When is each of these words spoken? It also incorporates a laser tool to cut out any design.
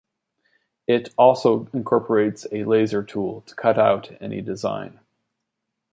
It 0.87 1.13
also 1.15 1.67
incorporates 1.73 2.47
a 2.51 2.63
laser 2.63 3.03
tool 3.03 3.41
to 3.41 3.53
cut 3.53 3.77
out 3.77 4.09
any 4.19 4.41
design. 4.41 4.99